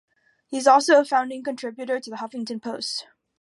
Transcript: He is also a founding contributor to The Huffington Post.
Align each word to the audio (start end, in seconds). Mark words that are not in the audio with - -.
He 0.47 0.57
is 0.57 0.65
also 0.65 0.99
a 0.99 1.05
founding 1.05 1.43
contributor 1.43 1.99
to 1.99 2.09
The 2.09 2.15
Huffington 2.15 2.59
Post. 2.59 3.05